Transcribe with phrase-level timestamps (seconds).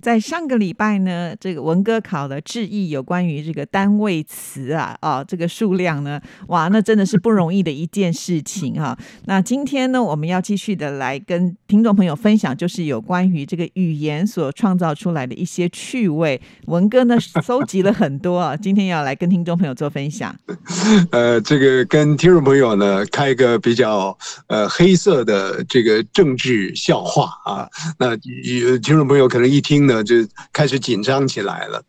[0.00, 6.18] 在上个礼拜呢，这个文哥考了志毅有关于这个单位词啊，啊，这个数量呢，
[6.48, 8.96] 哇，那真的是不容易的一件事情哈。
[9.26, 16.40] 那今天呢，我们要继续的来跟听众朋友分享，就是有关于这个语言所创造出来的一些趣味。
[16.66, 20.34] 文哥呢，搜集了很多啊， 今天要来跟听众朋友做分享。
[21.12, 27.68] 呃，这个跟听众朋友呢，开一个比较呃黑色的这个政治笑话啊。
[27.98, 29.89] 那听众朋友可能一听。
[29.92, 30.14] 呢，就
[30.52, 31.82] 开始紧张起来了。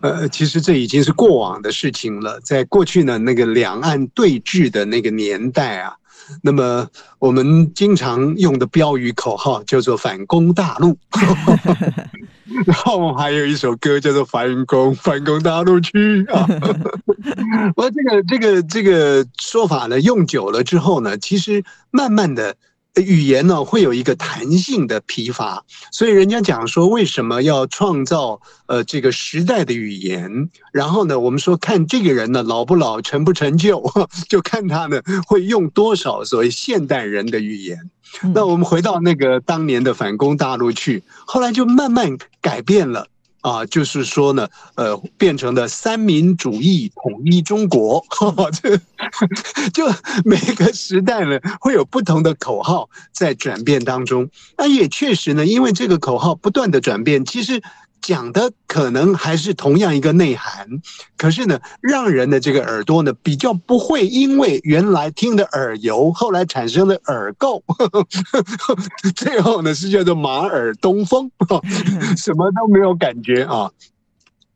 [0.00, 2.40] 呃，其实这已经是过往的事情了。
[2.40, 5.94] 在过去呢，那个两岸对峙的那个年代啊，
[6.42, 10.96] 那么我们经常用的标语口号叫做“反攻大陆
[12.66, 16.46] ”，然后还有一首歌叫做“反攻反攻大陆区 ”啊。
[17.76, 22.56] 我这个这个这个说法呢，用久了之后呢，其实慢慢的。
[22.96, 30.50] 语言呢会有一个弹性的疲乏，所以人家讲说为什么要创造呃这个时代的语言？
[30.72, 33.82] 然后呢，我们说看这个人呢老不老成不成就，
[34.28, 37.90] 就看他呢会用多少所谓现代人的语言。
[38.34, 43.06] 那我们回到那个当年的反攻大陆去，后来就慢慢改变了。
[43.48, 48.04] 啊，就是说呢，呃，变成了三民主义统一中国，
[48.60, 48.76] 这
[49.70, 49.86] 就
[50.24, 54.28] 每个时代呢会有不同的口号在转变当中。
[54.56, 57.62] 那也确实呢，因为这个口号不断的转变，其实。
[58.08, 60.66] 讲的可能还是同样一个内涵，
[61.18, 67.62] 可是呢，让人的这个耳朵呢比较不会因为原来听的耳油，后来产生的耳垢，
[69.14, 71.30] 最后呢是叫做马耳东风，
[72.16, 73.70] 什么都没有感觉啊。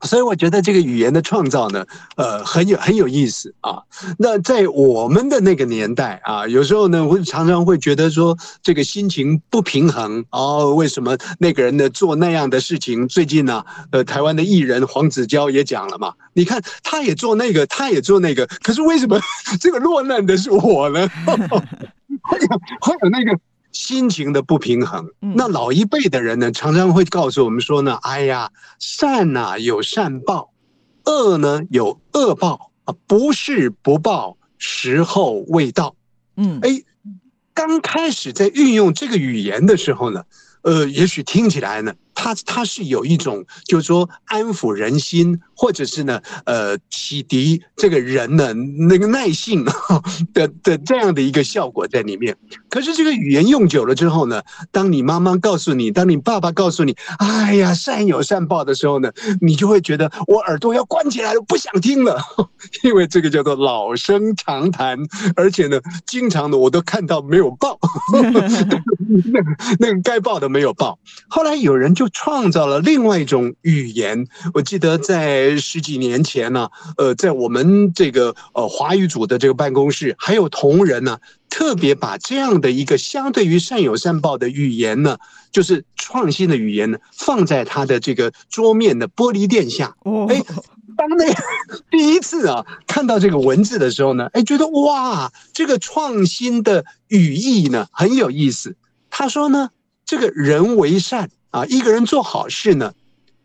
[0.03, 1.85] 所以我觉得这个语言的创造呢，
[2.17, 3.79] 呃，很有很有意思啊。
[4.19, 10.75] 那在我们的那个年代啊，有时候呢，会常常会觉得说这个心情不平衡哦。
[10.75, 13.07] 为什么那个人呢做那样的事情？
[13.07, 19.21] 最近呢，呃，台湾的艺人黄子佼也讲了嘛，你看他也做那个，他也做那个，可是为什么
[19.61, 21.09] 这个落难的是我呢？
[22.23, 23.39] 会有会有那个。
[23.73, 30.53] 心情的不平衡，那老一辈的人呢，常常会告诉我们说呢：“哎呀，善呐有善报，
[31.05, 35.97] 恶呢有恶报啊，不是不报，时候未到。”
[36.37, 36.83] 嗯，哎，
[37.55, 40.25] 刚开始在运用这个语言的时候呢，
[40.63, 41.95] 呃，也许听起来呢。
[42.15, 49.65] 他他是有一种，就是说安抚人心，或者是呢，呃，启迪这个人的那个耐性
[50.35, 52.37] 的的这样的一个效果在里面。
[52.69, 62.21] 可是这个语言用久了之后呢，当你妈妈告诉你，当你爸爸告诉你，哎呀，善有善报的时候呢，你就会觉得我耳朵要关起来了，不想听了，
[62.85, 64.99] 因为这个叫做老生常谈，
[65.35, 67.79] 而且呢，经常的我都看到没有报，
[68.13, 70.99] 那个那个该报的没有报。
[71.29, 72.02] 后来有人就。
[72.03, 74.27] 就创造了另外一种语言。
[74.55, 85.17] 我记得在十几年前呢，呃，在我们这个呃华语组的这个办公室，还有同仁呢，特别把这样的一个相对于善有善报的语言呢，
[85.53, 89.95] 就是创新的语言呢，放在他的这个桌面的玻璃垫下。
[90.29, 90.43] 哎，
[90.97, 91.33] 当那
[91.89, 98.75] 第一次啊看到这个文字的时候呢，哎，觉得哇，这个创新的语义呢很有意思。
[99.09, 99.71] 他说呢，
[100.05, 101.31] 这个人为善。
[101.53, 102.95] 啊，一个人做好事呢，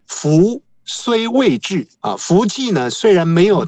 [0.07, 3.67] 福虽未至啊，福气呢虽然没有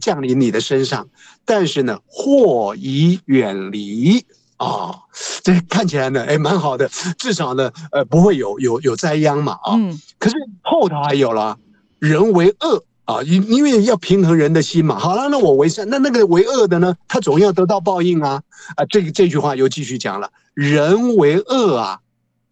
[0.00, 1.08] 降临你的身上，
[1.44, 4.26] 但是呢，祸已远离
[4.56, 5.02] 啊。
[5.44, 9.78] 这看起来呢，哎，蛮好的，至少呢，呃，不会有有有灾殃嘛啊。
[10.18, 11.56] 可是后头还有了，
[12.00, 14.98] 人为恶啊，因因为要平衡人的心嘛。
[14.98, 18.42] 好了，那我为善，那那个为恶的呢，他总要得到报应啊
[18.74, 18.84] 啊。
[18.86, 22.00] 这个这句话又继续讲了，人为恶啊。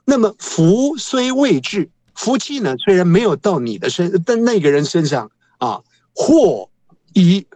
[0.05, 5.81] 那么福虽未至，福气呢虽然没有到你的身，但那个人身上啊，
[6.15, 6.69] 祸
[7.15, 7.47] 已，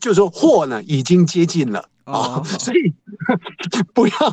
[0.00, 2.42] 就是说祸呢已经接近了啊。
[2.58, 2.92] 所以
[3.94, 4.30] 不要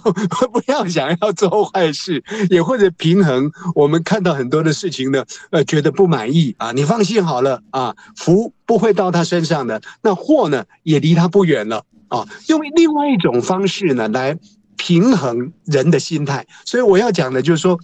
[0.51, 3.51] 不要想要做坏事，也或者平衡。
[3.73, 12.27] 我们看到很多的事情呢，呃，觉得不满意啊，你放心好了啊，福不会到他身上的，那祸呢也离他不远了啊。
[12.47, 14.37] 用另外一种方式呢来
[14.81, 17.79] 平衡人的心态，所以我要讲的就是说。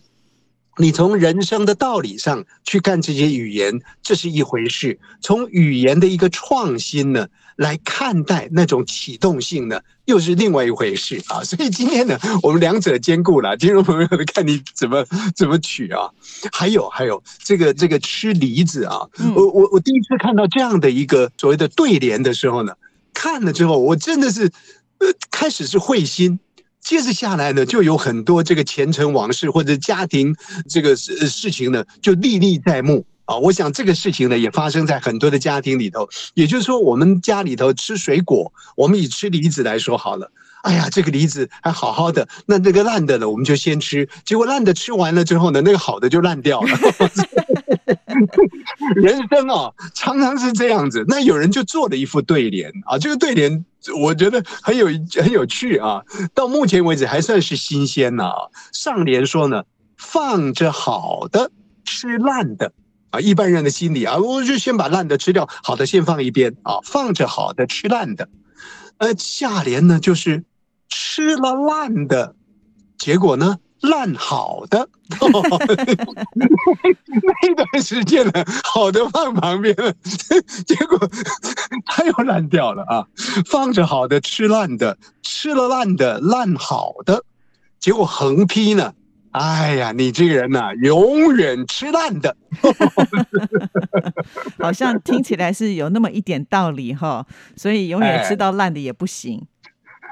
[0.79, 11.41] 你从人生的道理上去看这些语言，这是一回事；从语言的一个创新呢来看待那种启动性呢，又是另外一回事啊。
[11.49, 15.03] 所以今天呢，我们两者兼顾了，听众朋友看你怎么
[15.35, 16.11] 怎么取啊。
[16.51, 18.99] 还有还有，这个这个吃梨子啊，
[19.35, 22.73] 我我我第一次看到这样的一个所谓的对联的时候呢，
[23.15, 24.43] 看了之后，我真的是
[24.99, 26.39] 呃开始是会心。
[26.87, 30.33] 接着下来呢，就有很多这个前尘往事或者家庭
[30.69, 33.35] 这个事事情呢，就历历在目啊。
[33.35, 36.07] 我想这个事情呢，也发生在很多的家庭里头。
[36.33, 40.31] 也就是说，我们家里头吃水果，我们以吃梨子来说好了。
[40.63, 44.07] 哎呀，这个梨子还好好的，那那个烂的呢，我们就先吃。
[44.23, 46.69] 结果烂的吃完了之后呢，那个好的就烂掉了。
[48.95, 51.03] 人生啊，常常是这样子。
[51.07, 53.65] 那有人就做了一副对联啊，这个对联
[53.99, 54.87] 我觉得很有
[55.21, 56.01] 很有趣啊。
[56.33, 58.29] 到目前为止还算是新鲜呢。
[58.71, 59.63] 上联说呢，
[59.97, 61.51] 放着好的
[61.83, 62.71] 吃烂的
[63.09, 68.29] 啊，一般人的心理啊，我就先把烂的吃掉，好的先放一边啊，放着好的吃烂的。
[68.99, 70.45] 呃，下联呢就是
[70.89, 72.35] 吃了烂的，
[72.97, 73.57] 结果呢？
[73.81, 74.87] 烂好的，
[77.41, 79.93] 那段时间呢，好的放旁边了，
[80.65, 80.97] 结果
[81.85, 83.05] 它又烂掉了啊！
[83.45, 87.23] 放着好的吃烂的，吃了烂的烂好的，
[87.79, 88.93] 结果横批呢？
[89.31, 92.35] 哎呀，你这个人呐，永远吃烂的，
[94.57, 99.45] 好像听起来是有那么一点道理哈，所以永远吃到烂的也不行。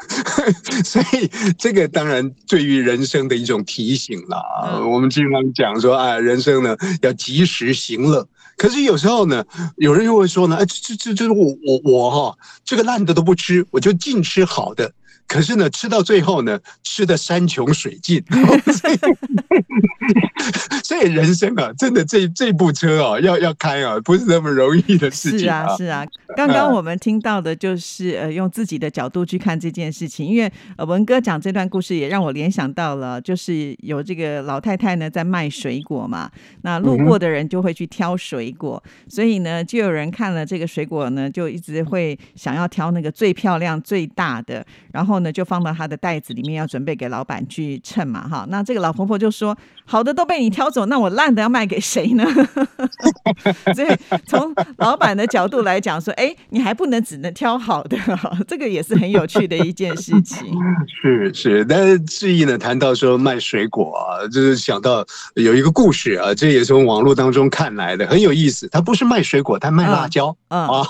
[0.83, 4.87] 所以，这个当然对于人生的一种提醒了。
[4.87, 8.27] 我们经常讲说，啊，人生呢要及时行乐。
[8.57, 9.43] 可是有时候呢，
[9.77, 14.91] 有人又会说呢，哎，这这这我我我哈，这个烂的都不吃，我就尽吃好的。
[15.27, 18.23] 可是呢，吃到最后呢，吃的山穷水尽。
[20.83, 25.39] 所以人生啊，真的这这部车啊，要要开啊，不是那么容易的事情。
[25.39, 26.05] 是啊，是啊。
[26.35, 30.27] 刚刚我们听到的就是呃，用自己的角度去看这件事情。
[30.27, 36.29] 因为呃，文哥讲这段故事也让我联想到了，就是有这个老太太呢在卖水果嘛，
[36.61, 48.45] 那路过的人就会去挑水果，所以呢，就有人看了这个水果呢，就一直会想要挑那个最漂亮、最大的，然后呢，就放到他的袋子里面，要准备给老板去称嘛，哈。
[48.49, 49.55] 那这个老婆婆就说。
[49.87, 52.25] 好的都被你挑走，那我烂的要卖给谁呢？
[53.75, 53.87] 所以
[54.25, 57.95] 从老板的角度来讲，说，哎，你还不能只能挑好的，
[58.47, 60.51] 这个也是很有趣的一件事情。
[60.89, 68.67] 是是，但是志毅呢谈到说卖水果啊，就是想到有一个故事啊，这也从网络当中看来的，很有意思。
[68.69, 70.81] 他不是卖水果，他卖辣椒啊。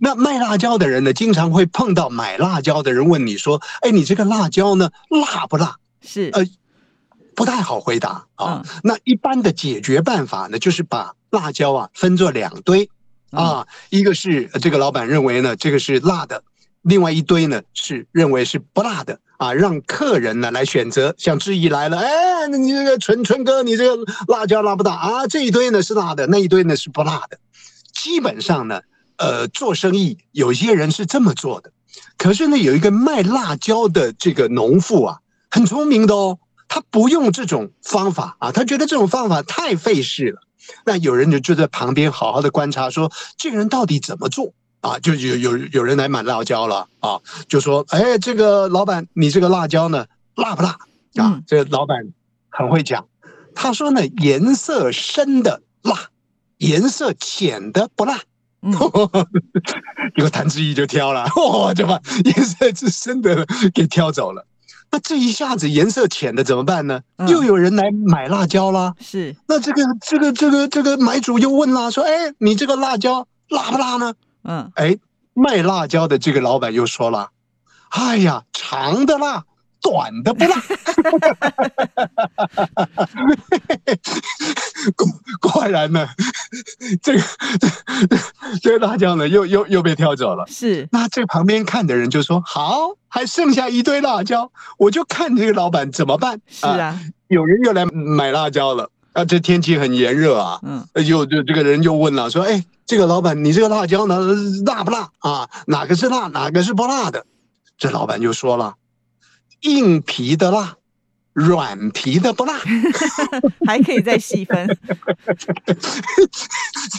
[0.00, 5.76] 那卖辣椒的人呢，经常会碰到买辣椒的人问你说，哎，你这个辣椒呢，辣不辣？
[6.02, 6.44] 是呃。
[7.32, 8.62] 不太好回答啊。
[8.82, 12.90] 那一般的解决办法呢，就是把辣椒啊分作两堆
[13.30, 16.42] 啊，一个是这个老板认为呢这个是辣的，
[16.82, 21.14] 另外一堆呢是认为是不辣的啊，让客人呢来选择。
[21.16, 25.26] 像质疑来了，哎，你这个纯纯哥，你这个辣椒辣不辣啊？
[25.26, 27.38] 这一堆呢是辣的，那一堆呢是不辣的。
[27.94, 28.82] 基本上呢，
[29.16, 31.72] 呃，做生意有些人是这么做的，
[32.16, 35.18] 可是呢，有一个卖辣椒的这个农妇啊，
[35.50, 36.38] 很聪明的哦。
[36.72, 40.40] 他不用这种方法啊，他觉得这种方法太费事了。
[40.84, 44.96] 那有人就就在旁边好好的观察，说这个人到底怎么做啊？
[45.00, 50.78] 就有有有人来买辣椒了啊，就说：“哎，这个老板，你这个辣椒呢，辣不辣？”
[51.20, 51.98] 啊，这个老板
[52.50, 53.08] 很会讲，
[53.52, 56.10] 他说呢，颜色深的辣，
[56.58, 58.20] 颜色浅的不辣。
[60.14, 64.46] 结果谭志毅就挑了， 哇，就把颜色之深的给挑走了。
[64.92, 67.00] 那这一下子颜色浅的怎么办呢？
[67.28, 68.94] 又有人来买辣椒啦。
[69.00, 74.14] 是，那这个这个这个这个买主又问啦，说：“哎，你这个辣椒辣不辣呢？”
[74.44, 74.98] 嗯，哎，
[75.32, 77.30] 卖辣椒的这个老板又说了
[77.90, 79.44] ：“哎呀，长的辣。”
[79.82, 81.18] 短的不辣，果
[85.70, 86.08] 果然呢，
[87.00, 87.22] 这个
[88.60, 90.44] 这个辣椒呢又又又被挑走了。
[90.48, 98.90] 是，那这旁边看的人就说：“好，还剩下一堆辣椒，我就看这个老板怎么办。”是啊，有人又来买辣椒了。
[99.12, 104.18] 啊，这天气很炎热啊，嗯，又就这个人就问了，说：“哎，这个老板，你这个辣椒呢，
[104.66, 105.48] 辣不辣啊？
[105.66, 107.24] 哪个是辣，哪个是不辣的？”
[107.78, 108.74] 这老板就说了。
[109.62, 110.76] 硬皮的辣，
[111.32, 112.58] 软皮的不辣，
[113.66, 114.66] 还可以再细分。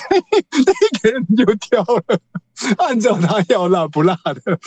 [0.10, 2.20] 那个人就挑了，
[2.78, 4.60] 按照他要辣不辣的，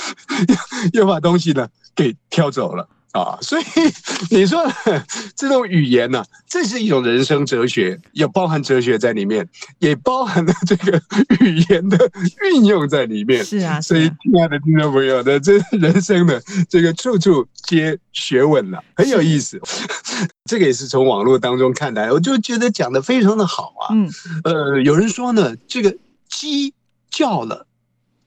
[0.93, 2.89] 又把东西呢给挑走了。
[3.15, 3.65] 啊，所以
[4.29, 4.61] 你说
[5.37, 11.01] 这种语言呢，这是一种人生哲学，也包含哲学在里面，也包含了这个
[11.39, 12.11] 语言的
[12.43, 13.45] 运用在里面。
[13.45, 19.61] 是啊，所以亲爱的听众朋友的这人生的这个处处皆学问了，很有意思。
[20.47, 23.95] 这个也是从网络当中看来，我就觉得讲的非常的好啊。
[23.95, 24.11] 嗯，
[24.43, 25.97] 呃，有人说呢，这个
[26.29, 26.75] 鸡
[27.11, 27.69] 叫了，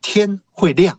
[0.02, 0.98] 天会亮。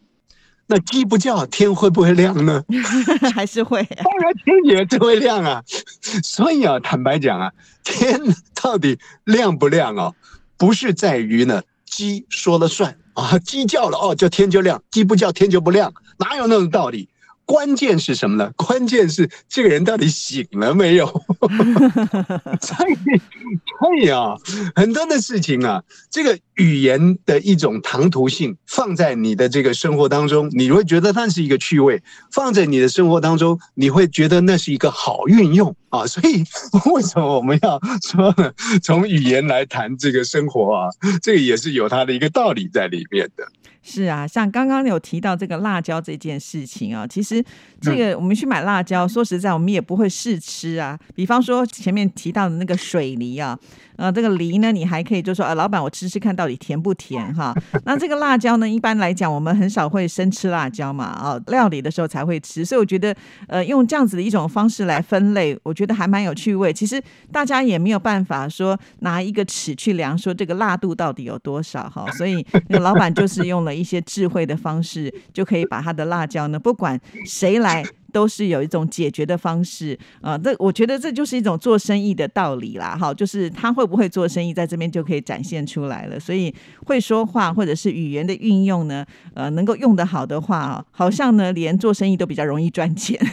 [0.70, 2.62] 那鸡不叫，天会不会亮呢？
[3.34, 5.62] 还是会，当然天也就会亮啊。
[6.22, 7.50] 所以啊，坦白讲啊，
[7.82, 8.20] 天
[8.54, 10.12] 到底亮不亮啊？
[10.58, 17.08] 不是在于呢，鸡说了算啊，鸡叫了哦，就天就亮；鸡不叫，天就不亮，哪有那种道理？
[17.48, 18.52] 关键是什么呢？
[18.56, 21.06] 关键是这个人到底醒了没有？
[22.60, 22.94] 所以，
[23.80, 24.34] 所以啊，
[24.76, 31.96] 很多的事情啊，这个语言的一种唐突性，放在你的这个生活当中，你会觉得那是一个趣味；
[32.30, 36.04] 放在你的生活当中，你会觉得那是一个好运用啊。
[36.06, 36.44] 所以，
[36.92, 38.52] 为什么我们要说呢？
[38.82, 40.88] 从语言来谈这个生活啊，
[41.22, 43.48] 这个也是有它的一个道理在里面的。
[43.88, 47.42] 是啊，像刚刚有提到这个辣椒这件事情啊，其实
[47.80, 50.98] 这个我们去买辣椒，说实在，我们也不会试吃啊。
[51.14, 53.58] 比方说前面提到的那个水梨啊。
[53.96, 57.52] 呃，这个梨呢，你还可以就说，呃，老板，我吃吃看到底甜不甜哈？
[57.84, 63.12] 那这个辣椒呢，一般来讲，我们很少会生吃辣椒嘛，啊，料理的时候才会吃，所以我觉得，
[63.48, 66.72] 呃，用这样子的一种方式来分类，我觉得还蛮有趣味。
[66.72, 67.02] 其实
[67.32, 77.84] 大家也没有办法说拿一个尺去量，说这个辣度到底有多少哈，所以那老板就是用了一些智慧的方式，就可以把他的辣椒呢，不管谁来。
[78.12, 86.18] 都是有一种解决的方式啊，这我觉得这就是一种做生意的道理啦，哈，就是他会不会做生意，在这边就可以展现出来了。
[86.18, 86.54] 所以
[86.86, 93.18] 会说话或者是语言的运用呢，呃，能够用得好的话啊，好像呢，连做生意都比较容易赚钱。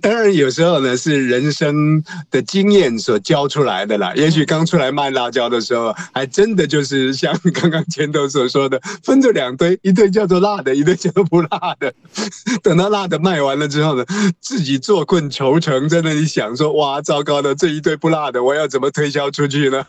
[0.00, 4.12] 当然，有时候呢是人生的经验所教出来的啦。
[4.14, 11.73] 也许刚出来卖辣椒的时候，还真的就是像刚刚前头所说的，分着两堆，一堆叫做辣的，一堆叫做不辣。
[11.78, 11.92] 的，
[12.62, 14.04] 等到辣的卖完了之后呢，
[14.40, 19.84] 自己坐困愁城，在那里想说：哇，糟糕的这一堆不辣的，我要怎么推销出去呢？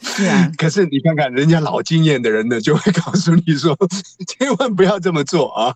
[0.00, 3.76] 是啊， 可是你看看人家老经验的人呢，就会告诉你说：
[4.26, 5.74] 千万不要这么做啊！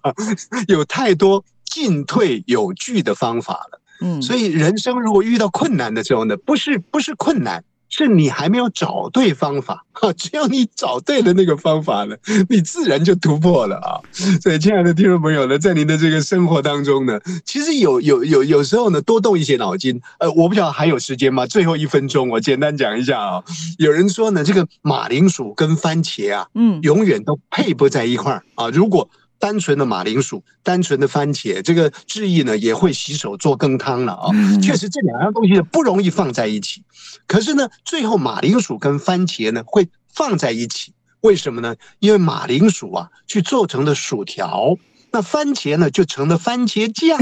[0.68, 3.80] 有太多进退有据的方法了。
[4.02, 7.62] 嗯，所以人生如果遇到困难的时候呢，不是不是困难。
[7.90, 12.16] 是你还没有找对方法哈，只要你找对了那个方法了，
[12.48, 14.00] 你自然就突破了啊！
[14.40, 20.00] 所以，亲爱的听众朋友呢，在您的这个生活当中呢，其实有有有有时候呢，多动一些脑筋。
[20.20, 21.44] 呃，我不晓得还有时间吗？
[21.44, 23.42] 最后一分钟，我简单讲一下啊。
[23.78, 28.68] 有人说呢，这个马铃薯跟番茄啊，嗯，永远都配不在一块儿啊。
[28.68, 34.30] 如果单纯的马铃薯，单纯的番茄，这个志毅呢也会洗手做羹汤了啊。
[34.62, 36.84] 确实，这两样东西不容易放在一起。
[37.26, 40.92] 可是呢，最后马铃薯跟番茄呢会放在一起，
[41.22, 41.74] 为什么呢？
[41.98, 44.76] 因为马铃薯啊去做成了薯条。
[45.12, 47.18] 那番茄呢，就成了番茄酱，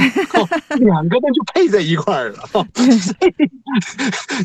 [0.79, 2.67] 两个呢就配在一块儿了。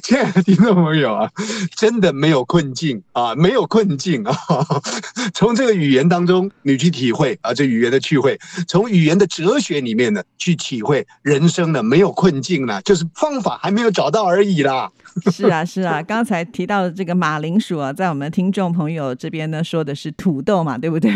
[0.01, 1.29] 亲爱的听众朋友啊，
[1.75, 4.35] 真的没有困境啊，没有困境啊。
[5.33, 8.35] 从这个语言当中，你去体会啊，这语言的趣味；
[8.67, 14.89] 从语言的哲学里面呢，去体会人生呢没有困境了，就是方法还没有找到而已啦。
[15.31, 21.12] 是啊，是啊，刚才提到的这个马铃薯啊，在我们听众朋友这边呢，说的是土豆嘛，对不对？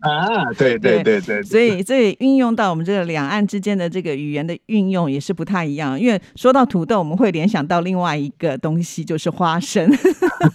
[0.00, 5.98] 啊，对对对对，所以这运用到我们这个两岸之间的这个语言的运用也是不太一样。
[6.00, 9.90] 因为说到土豆，我们会联想到另外一个东西，就是花生。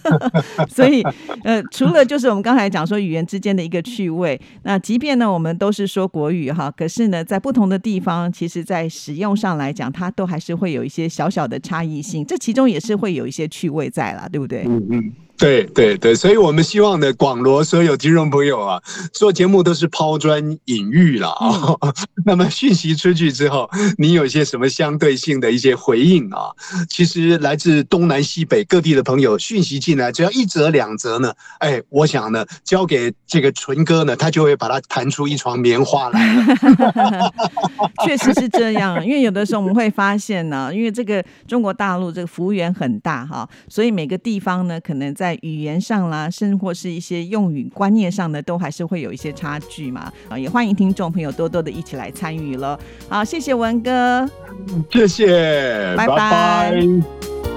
[0.68, 1.02] 所以，
[1.44, 12.24] 呃，除了就是我们刚才讲说语言之间的一个趣味，那即便呢我们都是说国语哈，可是呢在不同的地方，其实在使用上来讲，它都还是会有一些小小的差异性。
[12.24, 14.64] 这其中也是会有一些趣味在啦，对不对？
[14.66, 15.12] 嗯嗯。
[15.38, 18.80] 对对对，所以我们希望呢，广罗所有听众朋友啊，
[19.12, 21.74] 做节目都是抛砖引玉了啊。
[22.24, 26.52] 那么讯息出去之后，你有些什么相对性的一些回应啊？
[26.88, 37.32] 其实来自东南西北各地的朋友讯息进来，只要一则两则呢，哎，我想呢，交给这个纯哥呢，他就会把它弹出一床棉花来了。
[38.06, 50.12] 确实是这样，因为有的时候我们会发现呢，因为这个中国大陆这个幅员很大哈，所以每个地方呢，可能在在语言上啦，甚或是一些用语观念上呢，都还是会有一些差距嘛。
[50.28, 52.76] 啊，也欢迎听众朋友多多的一起来参与了。
[53.08, 54.28] 好，谢谢文哥，
[54.90, 57.51] 谢谢，拜拜拜